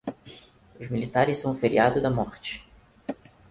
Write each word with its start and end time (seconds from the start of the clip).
Os 0.79 0.89
militares 0.89 1.37
são 1.37 1.51
um 1.51 1.55
feriado 1.59 2.01
da 2.01 2.09
morte. 2.09 2.67